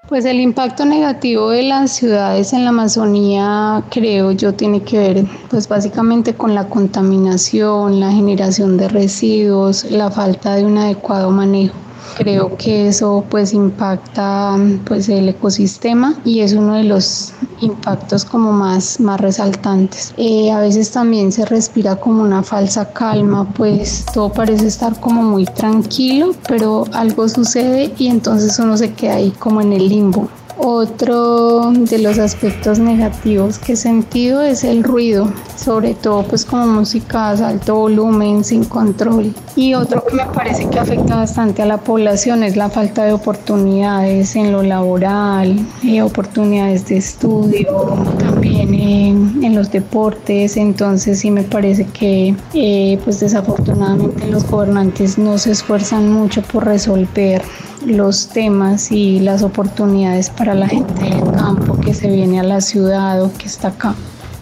Pues 0.09 0.25
el 0.25 0.39
impacto 0.39 0.85
negativo 0.85 1.51
de 1.51 1.65
las 1.65 1.91
ciudades 1.91 2.53
en 2.53 2.63
la 2.63 2.71
Amazonía, 2.71 3.83
creo 3.91 4.31
yo, 4.31 4.55
tiene 4.55 4.83
que 4.83 4.99
ver 4.99 5.25
pues 5.51 5.67
básicamente 5.67 6.33
con 6.35 6.55
la 6.55 6.69
contaminación, 6.69 7.99
la 7.99 8.13
generación 8.13 8.77
de 8.77 8.89
residuos, 8.89 9.91
la 9.91 10.09
falta 10.13 10.55
de 10.55 10.65
un 10.65 10.79
adecuado 10.79 11.33
manejo 11.33 11.75
Creo 12.17 12.57
que 12.57 12.89
eso 12.89 13.25
pues 13.29 13.53
impacta 13.53 14.57
pues 14.85 15.09
el 15.09 15.29
ecosistema 15.29 16.15
y 16.25 16.41
es 16.41 16.55
uno 16.55 16.75
de 16.75 16.85
los 16.85 17.33
impactos 17.61 18.25
como 18.25 18.53
más, 18.53 19.01
más 19.01 19.21
resaltantes. 19.21 20.15
Eh, 20.17 20.51
a 20.51 20.61
veces 20.61 20.91
también 20.91 21.33
se 21.33 21.45
respira 21.45 21.97
como 21.97 22.23
una 22.23 22.43
falsa 22.43 22.93
calma, 22.93 23.49
pues 23.55 24.05
todo 24.13 24.33
parece 24.33 24.67
estar 24.67 24.99
como 25.01 25.23
muy 25.23 25.45
tranquilo, 25.45 26.35
pero 26.49 26.85
algo 26.93 27.29
sucede 27.29 27.93
y 27.99 28.09
entonces 28.09 28.59
uno 28.59 28.77
se 28.77 28.93
queda 28.95 29.17
ahí 29.17 29.31
como 29.31 29.61
en 29.61 29.73
el 29.73 29.89
limbo. 29.89 30.29
Otro 30.59 31.71
de 31.73 31.99
los 31.99 32.19
aspectos 32.19 32.79
negativos 32.79 33.59
que 33.59 33.75
he 33.75 33.77
sentido 33.77 34.41
es 34.41 34.65
el 34.65 34.85
ruido, 34.85 35.31
sobre 35.55 35.95
todo 35.95 36.23
pues 36.23 36.47
como 36.47 36.67
música 36.67 37.29
a 37.29 37.49
alto 37.49 37.75
volumen, 37.77 38.43
sin 38.43 38.65
control. 38.65 39.35
Y 39.55 39.75
otro 39.75 40.03
que 40.05 40.15
me 40.15 40.25
parece 40.27 40.69
que 40.69 40.79
afecta 40.79 41.17
bastante 41.17 41.63
a 41.63 41.67
la 41.67 41.77
población 41.77 42.43
es 42.43 42.57
la 42.57 42.71
falta 42.71 43.05
de 43.05 43.13
oportunidades 43.13 44.35
en 44.35 44.51
lo 44.51 44.63
laboral, 44.63 45.59
eh, 45.85 46.01
oportunidades 46.01 46.87
de 46.87 46.97
estudio, 46.97 48.07
también 48.19 48.75
en, 48.75 49.55
los 49.55 49.71
deportes. 49.71 50.57
Entonces 50.57 51.21
sí 51.21 51.31
me 51.31 51.43
parece 51.43 51.87
que 51.87 52.35
eh, 52.55 52.99
pues 53.05 53.21
desafortunadamente 53.21 54.27
los 54.27 54.47
gobernantes 54.47 55.19
no 55.19 55.37
se 55.39 55.53
esfuerzan 55.53 56.11
mucho 56.11 56.43
por 56.43 56.65
resolver 56.65 57.43
los 57.87 58.29
temas 58.29 58.91
y 58.91 59.21
las 59.21 59.43
oportunidades 59.43 60.29
para 60.31 60.55
la 60.55 60.69
gente 60.69 61.05
del 61.05 61.33
campo 61.33 61.79
que 61.81 61.95
se 61.95 62.11
viene 62.11 62.41
a 62.41 62.43
la 62.43 62.61
ciudad 62.61 63.23
o 63.23 63.33
que 63.33 63.47
está 63.47 63.69
acá. 63.69 63.95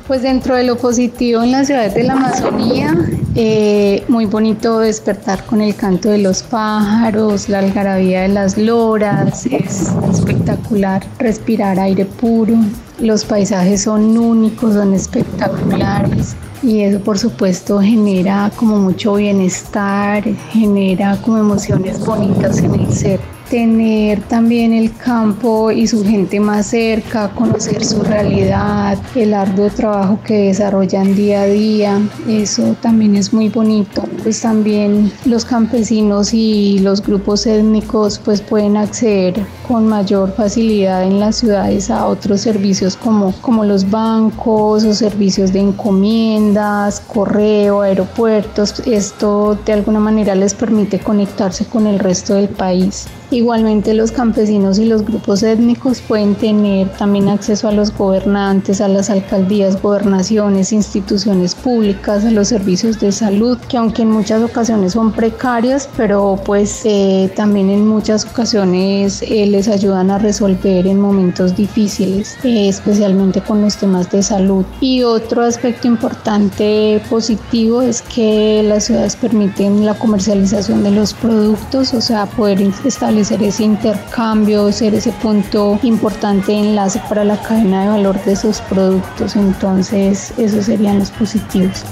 Pues 0.06 0.22
dentro 0.22 0.56
de 0.56 0.64
lo 0.64 0.76
positivo 0.76 1.42
en 1.42 1.52
las 1.52 1.66
ciudades 1.66 1.94
de 1.94 2.02
la 2.02 2.14
Amazonía, 2.14 2.94
eh, 3.34 4.04
muy 4.08 4.26
bonito 4.26 4.80
despertar 4.80 5.44
con 5.44 5.62
el 5.62 5.74
canto 5.74 6.10
de 6.10 6.18
los 6.18 6.42
pájaros, 6.42 7.48
la 7.48 7.60
algarabía 7.60 8.22
de 8.22 8.28
las 8.28 8.58
loras, 8.58 9.46
es 9.46 9.90
espectacular 10.10 11.02
respirar 11.18 11.78
aire 11.78 12.04
puro, 12.04 12.54
los 12.98 13.24
paisajes 13.24 13.82
son 13.82 14.16
únicos, 14.18 14.74
son 14.74 14.92
espectaculares 14.92 16.36
y 16.62 16.80
eso 16.80 17.00
por 17.00 17.18
supuesto 17.18 17.80
genera 17.80 18.50
como 18.56 18.76
mucho 18.78 19.14
bienestar, 19.14 20.22
genera 20.50 21.16
como 21.22 21.38
emociones 21.38 22.04
bonitas 22.04 22.58
en 22.58 22.74
el 22.74 22.92
ser. 22.92 23.33
Tener 23.50 24.22
también 24.22 24.72
el 24.72 24.96
campo 24.96 25.70
y 25.70 25.86
su 25.86 26.04
gente 26.04 26.40
más 26.40 26.66
cerca, 26.66 27.30
conocer 27.30 27.84
su 27.84 28.02
realidad, 28.02 28.98
el 29.14 29.34
arduo 29.34 29.68
trabajo 29.70 30.18
que 30.24 30.48
desarrollan 30.48 31.14
día 31.14 31.42
a 31.42 31.46
día, 31.46 32.00
eso 32.28 32.76
también 32.80 33.16
es 33.16 33.32
muy 33.32 33.48
bonito. 33.48 34.04
Pues 34.22 34.40
también 34.40 35.12
los 35.24 35.44
campesinos 35.44 36.32
y 36.32 36.78
los 36.80 37.02
grupos 37.02 37.46
étnicos 37.46 38.18
pues 38.18 38.40
pueden 38.40 38.76
acceder 38.76 39.34
con 39.68 39.86
mayor 39.86 40.32
facilidad 40.34 41.04
en 41.04 41.20
las 41.20 41.36
ciudades 41.36 41.90
a 41.90 42.06
otros 42.06 42.40
servicios 42.40 42.96
como, 42.96 43.32
como 43.40 43.64
los 43.64 43.90
bancos 43.90 44.84
o 44.84 44.94
servicios 44.94 45.52
de 45.52 45.60
encomiendas, 45.60 47.00
correo, 47.00 47.82
aeropuertos. 47.82 48.80
Esto 48.86 49.58
de 49.64 49.72
alguna 49.72 50.00
manera 50.00 50.34
les 50.34 50.54
permite 50.54 50.98
conectarse 50.98 51.66
con 51.66 51.86
el 51.86 51.98
resto 51.98 52.34
del 52.34 52.48
país. 52.48 53.06
Igualmente 53.34 53.94
los 53.94 54.12
campesinos 54.12 54.78
y 54.78 54.84
los 54.84 55.04
grupos 55.04 55.42
étnicos 55.42 56.00
pueden 56.00 56.36
tener 56.36 56.88
también 56.90 57.28
acceso 57.28 57.66
a 57.66 57.72
los 57.72 57.92
gobernantes, 57.92 58.80
a 58.80 58.86
las 58.86 59.10
alcaldías, 59.10 59.82
gobernaciones, 59.82 60.72
instituciones 60.72 61.56
públicas, 61.56 62.24
a 62.24 62.30
los 62.30 62.46
servicios 62.46 63.00
de 63.00 63.10
salud, 63.10 63.58
que 63.68 63.76
aunque 63.76 64.02
en 64.02 64.12
muchas 64.12 64.40
ocasiones 64.40 64.92
son 64.92 65.10
precarios, 65.10 65.88
pero 65.96 66.38
pues 66.44 66.82
eh, 66.84 67.28
también 67.34 67.70
en 67.70 67.88
muchas 67.88 68.24
ocasiones 68.24 69.20
eh, 69.22 69.46
les 69.46 69.66
ayudan 69.66 70.12
a 70.12 70.18
resolver 70.18 70.86
en 70.86 71.00
momentos 71.00 71.56
difíciles, 71.56 72.36
eh, 72.44 72.68
especialmente 72.68 73.40
con 73.40 73.62
los 73.62 73.76
temas 73.76 74.12
de 74.12 74.22
salud. 74.22 74.64
Y 74.80 75.02
otro 75.02 75.42
aspecto 75.42 75.88
importante 75.88 77.02
positivo 77.10 77.82
es 77.82 78.00
que 78.00 78.62
las 78.62 78.84
ciudades 78.84 79.16
permiten 79.16 79.84
la 79.84 79.94
comercialización 79.94 80.84
de 80.84 80.92
los 80.92 81.14
productos, 81.14 81.94
o 81.94 82.00
sea, 82.00 82.26
poder 82.26 82.60
establecer 82.84 83.23
ser 83.24 83.42
ese 83.42 83.64
intercambio, 83.64 84.70
ser 84.70 84.94
ese 84.94 85.12
punto 85.12 85.78
importante 85.82 86.52
de 86.52 86.58
enlace 86.58 87.00
para 87.08 87.24
la 87.24 87.40
cadena 87.40 87.82
de 87.82 87.88
valor 87.88 88.22
de 88.24 88.32
esos 88.32 88.60
productos. 88.62 89.36
Entonces, 89.36 90.32
esos 90.38 90.66
serían 90.66 90.98
los 90.98 91.10
positivos. 91.10 91.84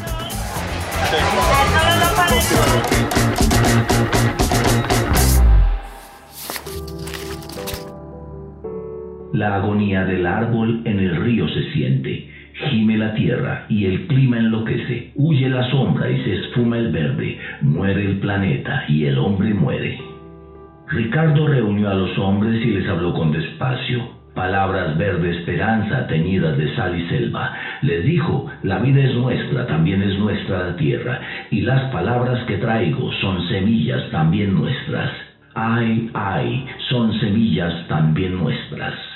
La 9.32 9.56
agonía 9.56 10.04
del 10.04 10.26
árbol 10.26 10.82
en 10.84 10.98
el 10.98 11.16
río 11.16 11.48
se 11.48 11.72
siente. 11.72 12.28
Gime 12.70 12.98
la 12.98 13.14
tierra 13.14 13.64
y 13.68 13.86
el 13.86 14.06
clima 14.06 14.38
enloquece. 14.38 15.12
Huye 15.14 15.48
la 15.48 15.68
sombra 15.70 16.10
y 16.10 16.22
se 16.22 16.36
esfuma 16.36 16.76
el 16.76 16.92
verde. 16.92 17.38
Muere 17.62 18.04
el 18.04 18.20
planeta 18.20 18.84
y 18.88 19.06
el 19.06 19.18
hombre 19.18 19.54
muere. 19.54 20.11
Ricardo 20.92 21.46
reunió 21.46 21.88
a 21.88 21.94
los 21.94 22.18
hombres 22.18 22.62
y 22.62 22.70
les 22.70 22.86
habló 22.86 23.14
con 23.14 23.32
despacio, 23.32 24.10
palabras 24.34 24.98
verde 24.98 25.38
esperanza 25.38 26.06
teñidas 26.06 26.58
de 26.58 26.74
sal 26.76 26.94
y 26.98 27.08
selva. 27.08 27.50
Les 27.80 28.04
dijo, 28.04 28.50
la 28.62 28.78
vida 28.78 29.02
es 29.02 29.14
nuestra, 29.14 29.66
también 29.66 30.02
es 30.02 30.18
nuestra 30.18 30.66
la 30.66 30.76
tierra, 30.76 31.18
y 31.50 31.62
las 31.62 31.90
palabras 31.92 32.44
que 32.44 32.58
traigo 32.58 33.10
son 33.22 33.40
semillas 33.48 34.10
también 34.10 34.54
nuestras. 34.54 35.10
Ay, 35.54 36.10
ay, 36.12 36.66
son 36.90 37.18
semillas 37.20 37.88
también 37.88 38.36
nuestras. 38.36 39.11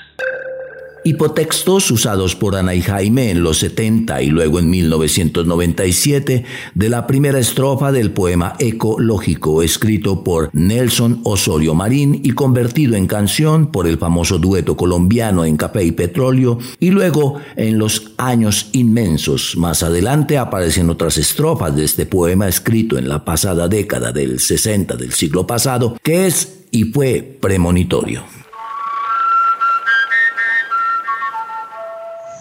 Hipotextos 1.03 1.91
usados 1.91 2.35
por 2.35 2.55
Ana 2.55 2.75
y 2.75 2.81
Jaime 2.81 3.31
en 3.31 3.43
los 3.43 3.59
70 3.59 4.21
y 4.21 4.27
luego 4.27 4.59
en 4.59 4.69
1997 4.69 6.43
de 6.73 6.89
la 6.89 7.07
primera 7.07 7.39
estrofa 7.39 7.91
del 7.91 8.11
poema 8.11 8.55
Ecológico 8.59 9.63
escrito 9.63 10.23
por 10.23 10.49
Nelson 10.53 11.21
Osorio 11.23 11.73
Marín 11.73 12.19
y 12.23 12.31
convertido 12.31 12.95
en 12.95 13.07
canción 13.07 13.71
por 13.71 13.87
el 13.87 13.97
famoso 13.97 14.37
dueto 14.39 14.75
colombiano 14.75 15.45
en 15.45 15.57
Café 15.57 15.83
y 15.83 15.91
Petróleo 15.91 16.57
y 16.79 16.91
luego 16.91 17.39
en 17.55 17.77
los 17.77 18.13
años 18.17 18.69
inmensos. 18.73 19.55
Más 19.57 19.83
adelante 19.83 20.37
aparecen 20.37 20.89
otras 20.89 21.17
estrofas 21.17 21.75
de 21.75 21.85
este 21.85 22.05
poema 22.05 22.47
escrito 22.47 22.97
en 22.97 23.07
la 23.07 23.23
pasada 23.23 23.67
década 23.67 24.11
del 24.11 24.39
60 24.39 24.95
del 24.95 25.13
siglo 25.13 25.47
pasado 25.47 25.97
que 26.03 26.27
es 26.27 26.65
y 26.71 26.85
fue 26.85 27.37
premonitorio. 27.39 28.36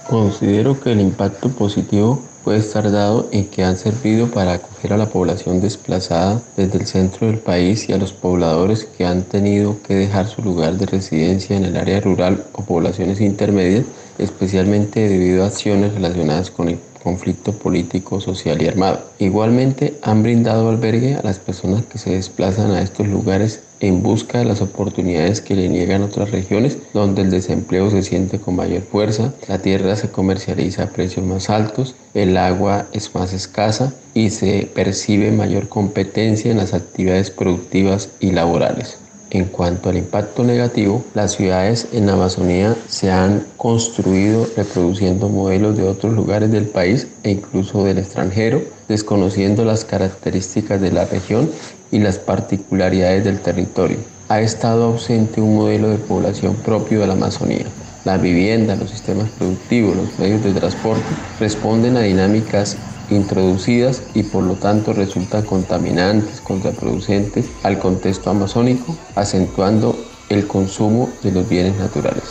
Considero 0.09 0.79
que 0.79 0.93
el 0.93 1.01
impacto 1.01 1.49
positivo 1.49 2.23
puede 2.45 2.59
estar 2.59 2.93
dado 2.93 3.29
en 3.33 3.47
que 3.47 3.65
han 3.65 3.77
servido 3.77 4.29
para 4.29 4.53
acoger 4.53 4.93
a 4.93 4.97
la 4.97 5.07
población 5.07 5.61
desplazada 5.61 6.41
desde 6.57 6.79
el 6.79 6.87
centro 6.87 7.27
del 7.27 7.39
país 7.39 7.89
y 7.89 7.93
a 7.93 7.99
los 7.99 8.13
pobladores 8.13 8.85
que 8.85 9.05
han 9.05 9.23
tenido 9.23 9.83
que 9.83 9.97
dejar 9.97 10.29
su 10.29 10.43
lugar 10.43 10.75
de 10.75 10.87
residencia 10.87 11.57
en 11.57 11.65
el 11.65 11.77
área 11.77 12.01
rural 12.01 12.45
o 12.53 12.63
poblaciones 12.63 13.21
intermedias, 13.21 13.85
especialmente 14.19 15.09
debido 15.09 15.43
a 15.43 15.49
acciones 15.49 15.93
relacionadas 15.93 16.53
con 16.53 16.69
el 16.69 16.79
conflicto 17.07 17.53
político, 17.53 18.21
social 18.21 18.61
y 18.61 18.67
armado. 18.67 18.99
Igualmente 19.21 19.95
han 20.03 20.25
brindado 20.25 20.69
albergue 20.69 21.15
a 21.15 21.23
las 21.23 21.39
personas 21.39 21.87
que 21.87 21.99
se 21.99 22.11
desplazan 22.11 22.73
a 22.73 22.83
estos 22.83 23.07
lugares 23.07 23.63
en 23.79 24.03
busca 24.03 24.41
de 24.41 24.45
las 24.45 24.61
oportunidades 24.61 25.41
que 25.41 25.55
le 25.55 25.69
niegan 25.69 26.03
otras 26.03 26.33
regiones 26.33 26.79
donde 26.95 27.23
el 27.23 27.31
desempleo 27.31 27.93
se 27.93 28.03
siente 28.03 28.41
con 28.41 28.57
mayor 28.57 28.83
fuerza, 28.83 29.33
la 29.47 29.59
tierra 29.61 29.95
se 29.95 30.11
comercializa 30.11 30.83
a 30.83 30.91
precios 30.91 31.25
más 31.25 31.49
altos, 31.49 31.95
el 32.13 32.37
agua 32.37 32.87
es 32.93 33.15
más 33.15 33.33
escasa 33.33 33.95
y 34.13 34.31
se 34.31 34.69
percibe 34.75 35.31
mayor 35.31 35.69
competencia 35.69 36.51
en 36.51 36.57
las 36.57 36.75
actividades 36.75 37.31
productivas 37.31 38.09
y 38.19 38.33
laborales. 38.33 38.99
En 39.31 39.47
cuanto 39.47 39.89
al 39.89 39.97
impacto 39.97 40.45
negativo, 40.45 41.05
las 41.15 41.33
ciudades 41.33 41.89
en 41.93 42.07
la 42.07 42.13
Amazonía 42.13 42.77
se 42.89 43.11
han 43.11 43.45
construido 43.57 44.47
reproduciendo 44.57 45.29
modelos 45.29 45.77
de 45.77 45.83
otros 45.83 46.15
lugares 46.15 46.53
del 46.53 46.67
país 46.67 47.09
e 47.25 47.33
incluso 47.33 47.83
del 47.85 47.99
extranjero, 47.99 48.63
desconociendo 48.89 49.65
las 49.65 49.85
características 49.85 50.81
de 50.81 50.93
la 50.93 51.07
región 51.07 51.51
y 51.91 51.99
las 51.99 52.19
particularidades 52.19 53.25
del 53.25 53.41
territorio. 53.41 53.99
Ha 54.29 54.41
estado 54.41 54.85
ausente 54.85 55.41
un 55.41 55.57
modelo 55.57 55.89
de 55.89 55.99
población 55.99 56.55
propio 56.55 57.01
de 57.01 57.09
la 57.09 57.15
Amazonía. 57.15 57.67
La 58.05 58.19
vivienda, 58.19 58.77
los 58.77 58.91
sistemas 58.91 59.29
productivos, 59.31 59.97
los 59.97 60.19
medios 60.21 60.45
de 60.45 60.53
transporte 60.53 61.03
responden 61.41 61.97
a 61.97 62.03
dinámicas 62.03 62.77
introducidas 63.11 64.03
y 64.15 64.23
por 64.23 64.45
lo 64.45 64.55
tanto 64.55 64.93
resultan 64.93 65.45
contaminantes, 65.45 66.41
contraproducentes 66.41 67.47
al 67.63 67.79
contexto 67.79 68.31
amazónico, 68.31 68.97
acentuando 69.15 69.97
el 70.29 70.47
consumo 70.47 71.11
de 71.23 71.33
los 71.33 71.49
bienes 71.49 71.77
naturales. 71.77 72.25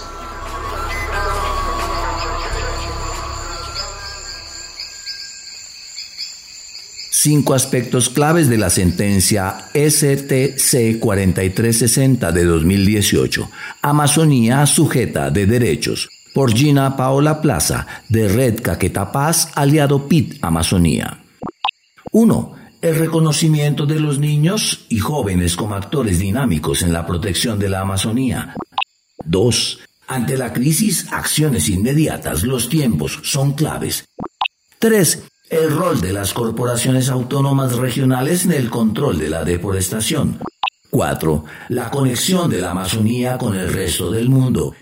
Cinco 7.11 7.55
aspectos 7.55 8.09
claves 8.09 8.49
de 8.49 8.57
la 8.59 8.69
sentencia 8.69 9.69
STC 9.73 10.99
4360 10.99 12.31
de 12.31 12.43
2018. 12.43 13.49
Amazonía 13.81 14.63
sujeta 14.67 15.31
de 15.31 15.47
derechos 15.47 16.14
por 16.35 16.51
Gina 16.51 16.97
Paola 16.97 17.39
Plaza, 17.39 17.87
de 18.09 18.27
Red 18.27 18.61
Caqueta 18.61 19.09
Paz, 19.13 19.53
aliado 19.55 20.09
PIT 20.09 20.43
Amazonía. 20.43 21.23
1. 22.11 22.55
El 22.81 22.95
reconocimiento 22.95 23.85
de 23.85 24.01
los 24.01 24.19
niños 24.19 24.85
y 24.89 24.99
jóvenes 24.99 25.55
como 25.55 25.75
actores 25.75 26.19
dinámicos 26.19 26.81
en 26.81 26.91
la 26.91 27.07
protección 27.07 27.57
de 27.57 27.69
la 27.69 27.79
Amazonía. 27.79 28.53
2. 29.23 29.79
Ante 30.07 30.37
la 30.37 30.51
crisis, 30.51 31.07
acciones 31.13 31.69
inmediatas, 31.69 32.43
los 32.43 32.67
tiempos 32.67 33.21
son 33.23 33.53
claves. 33.53 34.09
3. 34.79 35.23
El 35.51 35.71
rol 35.71 36.01
de 36.01 36.11
las 36.11 36.33
corporaciones 36.33 37.07
autónomas 37.07 37.77
regionales 37.77 38.43
en 38.43 38.51
el 38.51 38.69
control 38.69 39.17
de 39.19 39.29
la 39.29 39.45
deforestación. 39.45 40.37
4. 40.89 41.45
La 41.69 41.89
conexión 41.89 42.49
de 42.49 42.59
la 42.59 42.71
Amazonía 42.71 43.37
con 43.37 43.55
el 43.55 43.71
resto 43.71 44.11
del 44.11 44.29
mundo. 44.29 44.75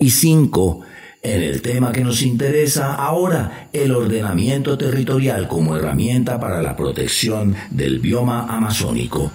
Y 0.00 0.08
cinco, 0.08 0.80
en 1.22 1.42
el 1.42 1.60
tema 1.60 1.92
que 1.92 2.02
nos 2.02 2.22
interesa 2.22 2.94
ahora, 2.94 3.68
el 3.74 3.94
ordenamiento 3.94 4.78
territorial 4.78 5.46
como 5.46 5.76
herramienta 5.76 6.40
para 6.40 6.62
la 6.62 6.74
protección 6.74 7.54
del 7.70 8.00
bioma 8.00 8.46
amazónico. 8.48 9.30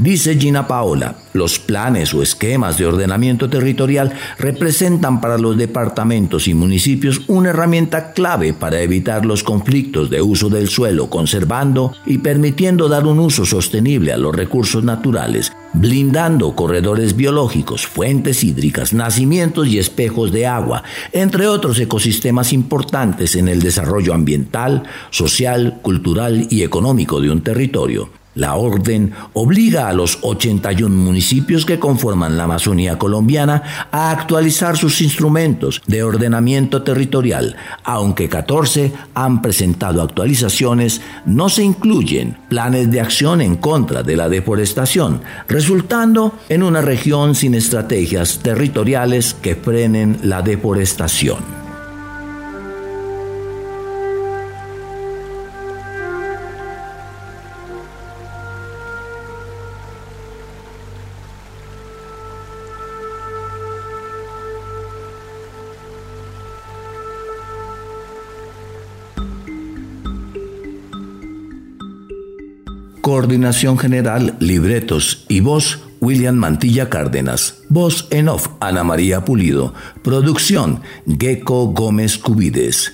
Dice 0.00 0.34
Gina 0.38 0.66
Paola, 0.66 1.16
los 1.34 1.58
planes 1.58 2.14
o 2.14 2.22
esquemas 2.22 2.78
de 2.78 2.86
ordenamiento 2.86 3.50
territorial 3.50 4.14
representan 4.38 5.20
para 5.20 5.36
los 5.36 5.58
departamentos 5.58 6.48
y 6.48 6.54
municipios 6.54 7.20
una 7.26 7.50
herramienta 7.50 8.14
clave 8.14 8.54
para 8.54 8.80
evitar 8.80 9.26
los 9.26 9.42
conflictos 9.42 10.08
de 10.08 10.22
uso 10.22 10.48
del 10.48 10.70
suelo, 10.70 11.10
conservando 11.10 11.92
y 12.06 12.16
permitiendo 12.16 12.88
dar 12.88 13.06
un 13.06 13.18
uso 13.18 13.44
sostenible 13.44 14.14
a 14.14 14.16
los 14.16 14.34
recursos 14.34 14.82
naturales, 14.84 15.52
blindando 15.74 16.56
corredores 16.56 17.14
biológicos, 17.14 17.86
fuentes 17.86 18.42
hídricas, 18.42 18.94
nacimientos 18.94 19.68
y 19.68 19.78
espejos 19.78 20.32
de 20.32 20.46
agua, 20.46 20.82
entre 21.12 21.46
otros 21.46 21.78
ecosistemas 21.78 22.54
importantes 22.54 23.36
en 23.36 23.48
el 23.48 23.60
desarrollo 23.60 24.14
ambiental, 24.14 24.84
social, 25.10 25.78
cultural 25.82 26.46
y 26.48 26.62
económico 26.62 27.20
de 27.20 27.30
un 27.30 27.42
territorio. 27.42 28.19
La 28.36 28.54
orden 28.54 29.12
obliga 29.32 29.88
a 29.88 29.92
los 29.92 30.18
81 30.22 30.94
municipios 30.94 31.66
que 31.66 31.80
conforman 31.80 32.36
la 32.36 32.44
Amazonía 32.44 32.96
colombiana 32.96 33.88
a 33.90 34.12
actualizar 34.12 34.76
sus 34.76 35.00
instrumentos 35.00 35.82
de 35.88 36.04
ordenamiento 36.04 36.82
territorial. 36.82 37.56
Aunque 37.82 38.28
14 38.28 38.92
han 39.14 39.42
presentado 39.42 40.00
actualizaciones, 40.00 41.00
no 41.26 41.48
se 41.48 41.64
incluyen 41.64 42.36
planes 42.48 42.90
de 42.92 43.00
acción 43.00 43.40
en 43.40 43.56
contra 43.56 44.04
de 44.04 44.16
la 44.16 44.28
deforestación, 44.28 45.22
resultando 45.48 46.38
en 46.48 46.62
una 46.62 46.82
región 46.82 47.34
sin 47.34 47.54
estrategias 47.54 48.38
territoriales 48.44 49.34
que 49.34 49.56
frenen 49.56 50.18
la 50.22 50.42
deforestación. 50.42 51.59
Coordinación 73.00 73.78
General, 73.78 74.36
Libretos 74.40 75.24
y 75.28 75.40
Voz, 75.40 75.80
William 76.00 76.34
Mantilla 76.34 76.90
Cárdenas. 76.90 77.62
Voz 77.68 78.06
en 78.10 78.28
off, 78.28 78.48
Ana 78.60 78.84
María 78.84 79.24
Pulido. 79.24 79.72
Producción, 80.02 80.82
Gecko 81.18 81.68
Gómez 81.68 82.18
Cubides. 82.18 82.92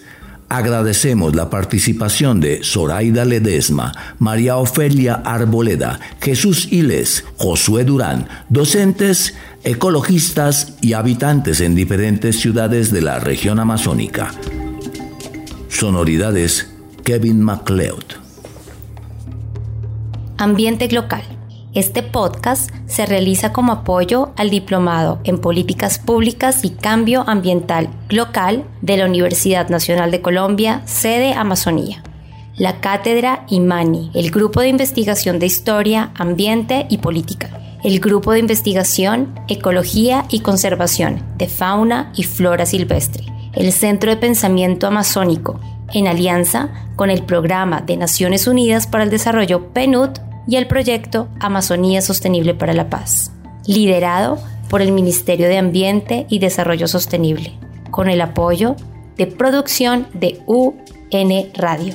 Agradecemos 0.49 1.35
la 1.35 1.51
participación 1.51 2.41
de 2.41 2.63
Zoraida 2.63 3.25
Ledesma, 3.25 3.93
María 4.21 4.59
Ofelia 4.59 5.15
Arboleda, 5.15 5.99
Jesús 6.21 6.69
Iles, 6.71 7.25
Josué 7.37 7.85
Durán, 7.85 8.29
docentes, 8.49 9.35
ecologistas 9.65 10.75
y 10.81 10.93
habitantes 10.93 11.61
en 11.61 11.75
diferentes 11.75 12.39
ciudades 12.39 12.93
de 12.93 13.03
la 13.03 13.19
región 13.19 13.59
amazónica. 13.59 14.33
Sonoridades, 15.69 16.71
Kevin 17.03 17.43
MacLeod. 17.43 18.26
Ambiente 20.39 20.91
Local. 20.91 21.23
Este 21.73 22.03
podcast 22.03 22.71
se 22.87 23.07
realiza 23.07 23.55
como 23.55 23.73
apoyo 23.73 24.33
al 24.37 24.51
Diplomado 24.51 25.19
en 25.25 25.39
Políticas 25.39 25.99
Públicas 25.99 26.63
y 26.63 26.71
Cambio 26.71 27.25
Ambiental 27.27 27.89
Local 28.11 28.65
de 28.83 28.99
la 28.99 29.07
Universidad 29.07 29.71
Nacional 29.71 30.11
de 30.11 30.21
Colombia, 30.21 30.83
sede 30.85 31.33
Amazonía. 31.33 32.03
La 32.59 32.81
Cátedra 32.81 33.47
IMANI, 33.49 34.11
el 34.15 34.31
Grupo 34.31 34.61
de 34.61 34.69
Investigación 34.69 35.39
de 35.39 35.47
Historia, 35.47 36.11
Ambiente 36.15 36.87
y 36.91 36.99
Política. 36.99 37.79
El 37.83 38.01
Grupo 38.01 38.33
de 38.33 38.41
Investigación, 38.41 39.39
Ecología 39.49 40.27
y 40.29 40.41
Conservación 40.41 41.23
de 41.39 41.49
Fauna 41.49 42.13
y 42.15 42.25
Flora 42.25 42.67
Silvestre. 42.67 43.25
El 43.55 43.73
Centro 43.73 44.11
de 44.11 44.17
Pensamiento 44.19 44.87
Amazónico, 44.87 45.61
en 45.93 46.07
alianza 46.07 46.71
con 46.97 47.11
el 47.11 47.23
Programa 47.23 47.81
de 47.81 47.97
Naciones 47.97 48.47
Unidas 48.47 48.87
para 48.87 49.05
el 49.05 49.11
Desarrollo 49.11 49.73
PNUD 49.73 50.11
y 50.47 50.57
el 50.57 50.67
proyecto 50.67 51.29
Amazonía 51.41 52.03
Sostenible 52.03 52.55
para 52.55 52.73
la 52.73 52.89
Paz, 52.89 53.33
liderado 53.67 54.39
por 54.69 54.83
el 54.83 54.93
Ministerio 54.93 55.49
de 55.49 55.59
Ambiente 55.59 56.27
y 56.29 56.39
Desarrollo 56.39 56.89
Sostenible, 56.89 57.53
con 57.91 58.09
el 58.09 58.21
apoyo 58.21 58.77
de 59.17 59.27
producción 59.27 60.07
de 60.13 60.41
UN 60.47 61.51
Radio. 61.55 61.95